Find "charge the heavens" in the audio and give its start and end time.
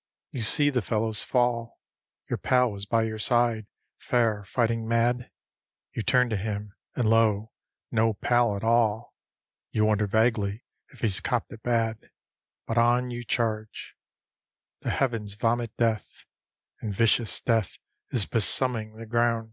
13.26-15.34